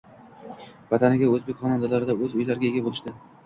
[0.93, 3.19] Vataniga, o‘zbek xonadonlarida o‘z uylariga ega bo‘ldi